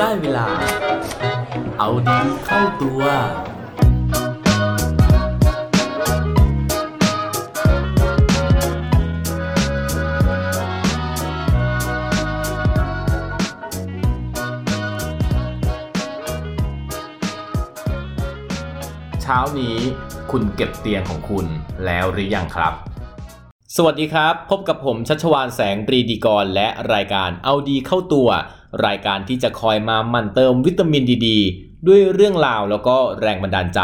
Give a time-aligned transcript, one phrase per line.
[0.00, 0.46] ได้เวลา
[1.78, 3.02] เอาดีเข้าตัว
[19.22, 19.78] เช้านี้
[20.30, 21.46] คุณเก็บเตียงของคุณ
[21.84, 22.74] แล้วหรือยังครับ
[23.74, 28.28] สวัสดีครับ พบกับผมชัชวานแสงปรีดีกร และรายการเอาดีเข้าตัว
[28.86, 31.28] รายการที่จะคอยมาหมั่นเติมวิตามินดีด
[31.86, 33.80] ด้วยเรื่องราวแล้วก็แรงบันดาลใจ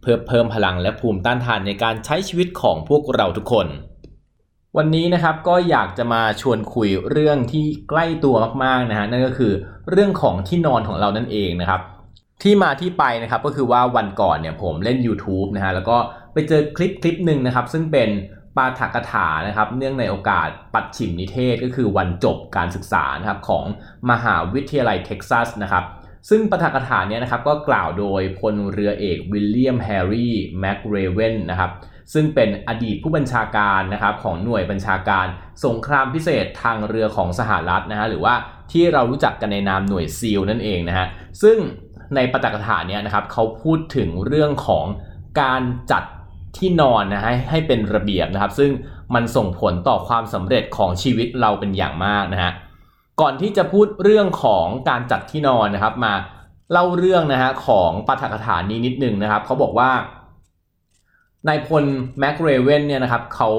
[0.00, 3.66] เพื่อเพิ่มพลังและภูมิต้านทานในการใช้ชีวิตของพวกเราทุกคน
[4.76, 9.52] วันนี้นะครับก็อยากจะมาชวนคุยเรื่องที่ใกล้ตัวมากๆนะฮะนั่นก็คือ
[9.90, 11.80] เรื่องของที่นอนของเรานั่นเองนะครับ
[12.42, 15.96] ที่มาที่ไปนะครับก็คือว่าวันก่อนเนี่ยผมเล่น YouTube นะฮะแล้วก็
[16.32, 18.10] ไปเจอคลิปคลิปหนึ่งนะครับซึ่งเป็น
[18.56, 23.64] ปาฐกถานะครับ เนื่องในโอกาสปัจฉิมนิเทศก็คือวันจบการศึกษานะครับของ
[24.10, 25.84] มหาวิทยาลัยเท็กซัสนะครับ
[26.28, 31.70] ซึ่งปาฐกถาเนี่ยนะครับก็กล่าวโดยพลเรือเอกวิลเลียมแฮร์รี่แมคเรเวนนะครับ
[32.14, 35.26] ซึ่งเป็นอดีตผู้บัญชาการนะครับของหน่วยบัญชาการ
[35.64, 38.34] สงครามพิเศษทางเรือของสหรัฐนะฮะหรือว่า
[38.72, 41.06] ที่เรารู้จักกันในนามหน่วยซีลนั่นเองนะฮะ
[41.42, 41.56] ซึ่ง
[42.14, 44.86] ในปาฐกถาเนี่ยนะครับเขาพูดถึงเรื่องของ
[45.40, 46.04] การจัด
[46.56, 48.70] ที่นอนนะฮะให้เป็นระเบียบนะครับ ซึ่ง
[49.14, 52.52] มันส่งผลต่อความสำเร็จของชีวิตเราเป็นอย่างมากนะฮะ
[53.20, 56.14] ก่อนที่จะพูดเรื่องของการจัดที่นอนนะครับ มา
[56.72, 59.90] เล่าเรื่องนะฮะของปาฐกถานี้นิดนึงนะครับเขาบอกว่า
[61.48, 61.84] นายพล
[62.18, 63.50] แมคเรเวนเนี่ยนะครับเขา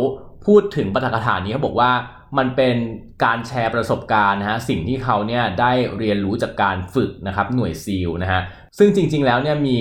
[0.45, 1.92] พูดถึงปาฐกถานี้เขาบอกว่า
[2.38, 2.76] มันเป็น
[3.23, 8.42] การแชร์ประสบการณ์นะฮะสิ่งที่เขาเนี่ยได้เรียนรู้จากการฝึกนะครับหน่วยซีลนะฮะ
[8.77, 9.80] ซึ่งจริง ๆ แล้วเนี่ยมี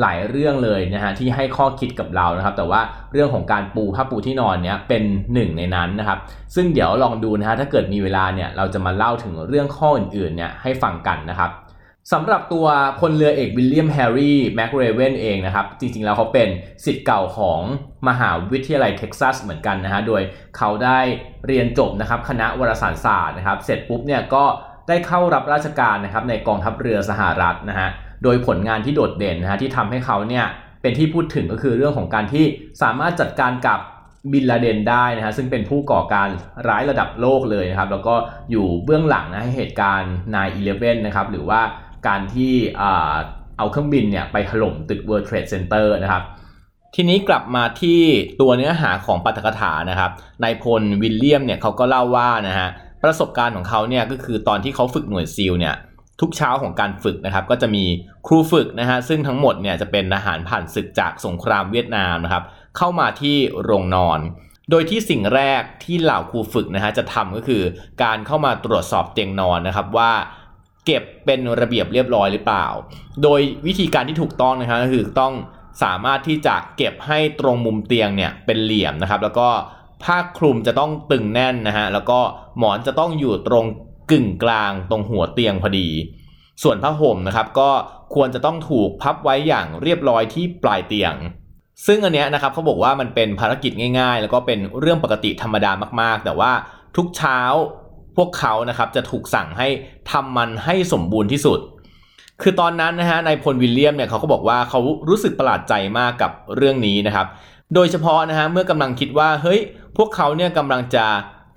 [0.00, 2.80] หลายเรื่องเลยนะฮะที่ให้ข้อคิดกับเรานะครับ แต่ว่า
[3.12, 5.02] เรื่องของการปูผ้าปูที่นอนเนี่ยเป็น
[5.34, 6.18] หนึ่งในนั้นนะครับ
[6.54, 11.50] ซึ่งเดี๋ยวลองดูนะฮะถ้าเกิดมีเวลาเนี่ยเราจะมาเล่าถึงเรื่องข้ออื่นๆเนี่ยให้ฟังกันนะครับ
[12.12, 12.66] สำหรับตัว
[13.00, 16.48] พลเรือเอกวิลเลียมแฮร์รี่แมคเรเวนเองนะครับ จริงๆ แล้วเขาเป็น
[16.84, 17.60] สิทธิ์เก่าของ
[18.08, 20.22] มหาวิทยาลัยเท็กซัสเหมือนกันนะฮะโดย
[20.56, 21.00] เขาได้
[21.46, 24.44] เรียนจบนะครับคณะวารสารศาสตร์นะครับ เสร็จปุ๊บเนี่ยก็
[24.88, 27.88] ได้เข้ารับราชการนะครับในกองทัพเรือสหรัฐนะฮะ
[28.22, 30.44] โดยผลงานที่โดดเด่นนะฮะที่ทำให้เขาเนี่ย
[30.82, 32.44] เป็นที่พูดถึงก็คือเรื่องของการที่
[32.82, 33.80] สามารถจัดการกับ
[34.32, 36.28] บินลาเดนได้นะฮะซึ่งเป็นผู้ก่อการ
[36.68, 38.14] ร้ายระดับโลกเลยนะครับ แล้วก็
[38.50, 40.12] อยู่เบื้องหลังนะให้เหตุการณ์
[40.54, 41.60] 9-11นะครับหรือว่า
[42.08, 42.52] การที่
[43.58, 46.22] เอาเครื่องบินเนี่ยไปถล่มตึก World Trade Center นะครับ
[46.94, 48.00] ทีนี้กลับมาที่
[48.40, 50.10] ตัวเนื้อหาของปาฐกถานะครับ
[50.42, 52.68] นายพลวิลเลียมเนี่ยเขาก็เล่าว่านะฮะ
[53.04, 55.74] ประสบการณ์ของเขาเนี่ยก็คือตอนที่เขาฝึกหน่วยซีลเนี่ย
[56.20, 57.84] ทุกเช้าของการฝึกนะครับ ก็จะมี
[58.26, 62.44] ครูฝึกนะฮะซึ่งทั้งหมดเนี่ยจะเป็นทหารผ่านศึกจากสงครามเวียดนามนะครับ
[62.76, 64.20] เข้ามาที่โรงนอน
[64.70, 67.62] โดยที่สิ่งแรกที่เหล่าครูฝึกนะฮะจะทำก็คือ
[68.02, 70.12] การเข้ามาตรวจสอบเตียงนอนนะครับว่า
[70.86, 72.66] เก็บเป็นระเบียบเรียบร้อยหรือเปล่า
[73.22, 75.34] โดยวิธีการที่ถูกต้องนะครับก็คือต้อง
[75.82, 79.48] สามารถที่จะเก็บให้ตรงมุมเตียงเนี่ยเป็นเหลี่ยมนะครับ แล้วก็
[80.04, 82.18] ผ้าคลุมจะต้องตึงแน่นนะฮะแล้วก็
[82.58, 83.64] หมอนจะต้องอยู่ตรง
[84.10, 85.88] กึ่งกลางตรงหัวเตียงพอดี
[86.62, 87.70] ส่วนผ้าห่มนะครับก็
[88.14, 91.14] ควรจะต้องถูกพับไว้อย่างเรียบร้อยที่ปลายเตียง
[91.86, 96.52] ซึ่งอันเนี้ยนะครับเขาบอกว่ามันเป็นภารกิจง่าย ๆ แล้วก็เป็นเรื่องปกติธรรมดามากๆ แต่ว่า
[96.96, 97.40] ทุกเช้า
[98.16, 99.68] พวกเขานะครับจะถูกสั่งให้
[100.10, 101.58] ทำมันให้สมบูรณ์ที่สุด
[102.42, 107.26] คือตอนนั้นนะฮะนายพลวิลเลียมเนี่ยเขาก็บอกว่าเขารู้สึกประหลาดใจมากกับเรื่องนี้นะครับ
[107.74, 109.60] โดยเฉพาะนะฮะเมื่อกำลังคิดว่าเฮ้ย
[109.96, 111.06] พวกเขาเนี่ยกำลังจะ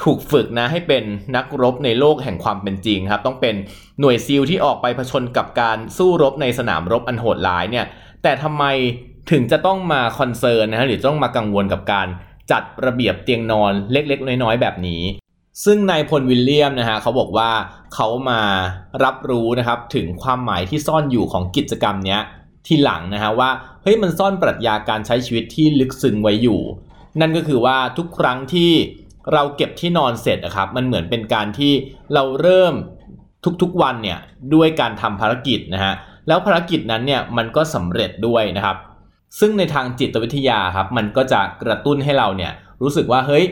[0.04, 1.04] ถูกฝึกนะให้เป็น
[1.36, 3.56] นักรบในโลกแห่งความเป็นจริงครับ ต้องเป็น
[4.00, 7.86] หน่วยซีลที่ออกไปผจญกับการสู้รบในสนามรบอันโหดร้ายเนี่ย
[8.24, 8.64] แต่ทำไม
[9.32, 12.08] ถึงจะต้องมา concern นะฮะหรือต้องมากังวลกับการ
[12.52, 15.02] จัดระเบียบเตียงนอนเล็กๆ น้อยๆ แบบนี้
[15.66, 17.50] ซึ่งนายพลวิลเลียมนะฮะเขาบอกว่า
[17.96, 18.42] เขามา
[19.04, 22.22] รับรู้นะครับถึงความหมายที่ซ่อนอยู่ของกิจกรรมเนี้ย
[22.68, 23.50] ที่หลังนะฮะว่า
[23.84, 26.62] เฮ้ยมันซ่อนปรัชญาการใช้ชีวิตที่ลึกซึ้งไว้อยู่
[27.22, 28.72] นั่นก็คือว่าทุกครั้งที่
[29.34, 31.72] เราเก็บที่นอนเสร็จนะครับ มันเหมือนเป็นการที่
[32.14, 32.73] เราเริ่ม
[33.62, 34.20] ทุกๆวันเนี่ย
[34.53, 35.94] ด้วยการทำภารกิจนะฮะ
[36.28, 38.78] แล้วภารกิจนั้นเนี่ยมันก็สำเร็จด้วยนะครับ
[39.40, 42.52] ซึ่งในทางจิตวิทยาครับมันก็จะกระตุ้นให้เราเนี่ย
[42.82, 43.46] รู้สึกว่าเฮ้ย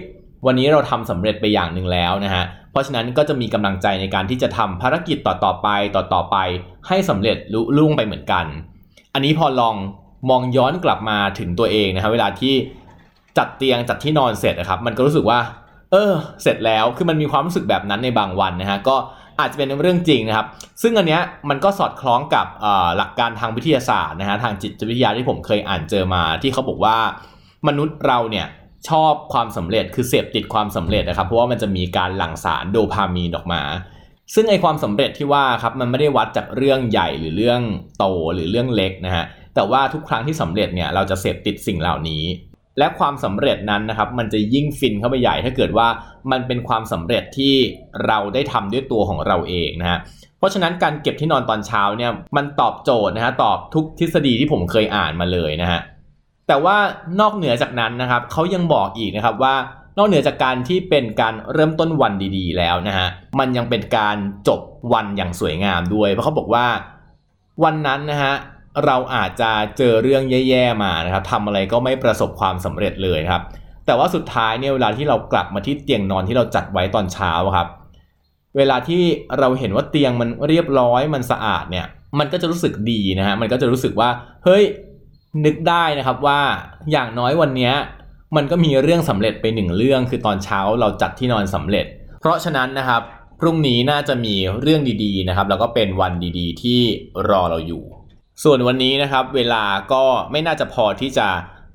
[0.45, 6.37] วันนี้เราทำสำเร็จไปอย่างหนึ่งแล้วนะฮะ เพราะฉะนั้นก็จะมีกำลังใจในการที่จะทำภารกิจต่อๆไปต่อๆไป
[6.87, 8.45] ให้สำเร็จลุล่วงไปเหมือนกัน
[9.13, 9.75] อันนี้พอลอง
[10.29, 12.53] มองย้อนกลับมาถึงตัวเองนะฮะเวลาที่
[13.37, 15.39] จัดเตียงจัดที่นอนเสร็จนะครับ มันก็รู้สึกว่า
[15.91, 16.13] เออ
[16.43, 18.95] เสร็จแล้วคือมันมีความรู้สึกแบบนั้นในบางวันนะฮะก็
[19.39, 20.47] อาจจะเป็นเรื่องจริงนะครับ
[20.81, 22.47] ซึ่งอันเนี้ยมันก็สอดคล้องกับ
[22.97, 26.97] หลักการทางวิทยาศาสตร์นะฮะทางจิตวิทยาที่ผมเคยอ่านเจอมา ที่เขาบอกว่า
[27.67, 28.47] มนุษย์เราเนี่ย
[28.89, 33.61] ชอบความสำเร็จคือเสพติดความสำเร็จนะครับ เพราะว่ามันจะมีการหลั่งสารโดพามีนออกมา
[34.35, 37.61] ซึ่งไอความสำเร็จที่ว่าครับมันไม่ได้วัดจากเรื่องใหญ่หรือเรื่อง
[37.97, 39.25] โตหรือเรื่องเล็กนะฮะ
[39.55, 42.23] แต่ว่าทุกครั้งที่สำเร็จเนี่ยเราจะเสพติดสิ่งเหล่านี้
[42.77, 45.87] และความสำเร็จนั้นนะครับมันจะยิ่งฟินเข้าไปใหญ่ถ้าเกิดว่า
[46.31, 47.55] มันเป็นความสำเร็จที่
[48.05, 49.99] เราได้ทำด้วยตัวของเราเองนะฮะ
[50.37, 55.79] เพราะฉะนั้นการเก็บที่นอนตอนเช้าเนี่ยมันตอบโจทย์นะฮะตอบทุกทฤษฎีที่ผมเคยอ่านมาเลยนะฮะ
[56.47, 56.75] แต่ว่า
[57.19, 59.55] นอกเหนือจากนั้นนะครับเขายังบอกอีกนะครับว่า
[59.97, 63.07] นอกเหนือจากการที่เป็นการเริ่มต้นวันดีๆ แล้วนะฮะ
[63.39, 64.17] มันยังเป็นการ
[64.47, 64.61] จบ
[64.93, 66.65] วันอย่างสวยงามด้วย เพราะเขาบอกว่า
[67.63, 68.33] วันนั้นนะฮะ
[68.85, 73.41] เราอาจจะเจอเรื่องแย่ๆมานะครับทำอะไรก็ไม่ประสบความสำเร็จเลยครับ
[73.85, 77.67] แต่ว่าสุดท้ายเนี่ยเวลาที่เรากลับมาที่เตียงนอนที่เราจัดไว้ตอนเช้าครับ
[78.57, 79.03] เวลาที่
[79.39, 81.87] เราเห็นว่าเตียงมันเรียบร้อยมันสะอาดเนี่ย
[82.19, 84.09] มันก็จะรู้สึกดีนะฮะมันก็จะรู้สึกว่า
[84.45, 84.63] เฮ้ย
[85.45, 86.39] นึกได้นะครับว่า
[86.91, 87.71] อย่างน้อยวันนี้
[88.35, 91.85] มันก็มีเรื่องสำเร็จไปหนึ่งเรื่อง คือตอนเช้าเราจัดที่นอนสำเร็จ
[92.19, 93.01] เพราะฉะนั้นนะครับ
[93.39, 96.79] พรุ่งนี้น่าจะมีเรื่องดีๆนะครับ แล้วก็เป็นวันดีๆ ที่
[97.29, 97.83] รอเราอยู่
[98.43, 99.63] ส่วนวันนี้นะครับเวลา
[99.93, 101.27] ก็ไม่น่าจะพอที่จะ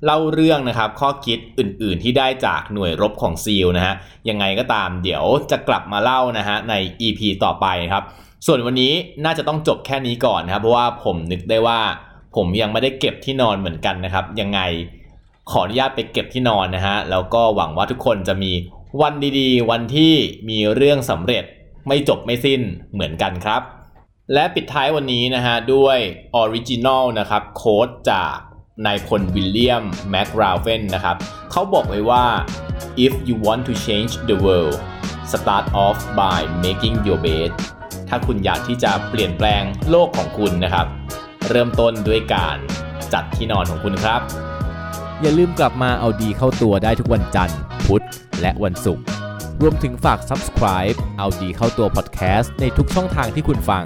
[0.05, 3.95] เล่าเรื่องนะครับข้อคิดอื่นๆที่ได้จากหน่วยรบของซีลนะฮะ
[4.29, 8.03] ยังไงก็ตามเดี๋ยวจะกลับมาเล่านะฮะใน EP ต่อไปครับ
[8.47, 8.93] ส่วนวันนี้
[9.25, 11.79] น่าจะต้องจบแค่นี้ก่อนนะครับ เพราะว่าผมนึกได้ว่า
[12.35, 14.59] ผมยังไม่ได้เก็บที่นอนเหมือนกันนะครับ ยังไง
[15.51, 18.51] ขออนุญาตไปเก็บที่นอนนะฮะแล้วก็หวังว่าทุกคนจะมี
[19.01, 20.13] วันดีๆ วันที่
[20.49, 21.43] มีเรื่องสำเร็จ
[21.87, 22.61] ไม่จบไม่สิ้น
[22.93, 23.61] เหมือนกันครับ
[24.33, 25.97] และปิดท้ายวันนี้นะฮะด้วย
[26.35, 28.35] original นะครับ quote จาก
[28.85, 31.17] นายพลวิลเลียมแมคเรเวนนะครับ
[31.51, 32.25] เขาบอกไว้ว่า
[33.05, 34.77] if you want to change the world
[35.31, 37.49] start off by making your bed
[38.09, 40.87] ถ้าคุณอยากที่จะเปลี่ยนแปลงโลกของคุณนะครับ
[41.49, 42.57] เริ่มต้นด้วยการ
[43.13, 44.21] จัดที่นอนของคุณครับ
[45.21, 48.05] อย่าลืมกลับมาเอาดีเข้าตัวได้ทุกวันจันทร์พุธ
[48.41, 49.03] และวันศุกร์
[49.61, 53.85] รวมถึงฝาก subscribe เอาดีเข้าตัว podcast ในทุกช่องทางที่คุณฟัง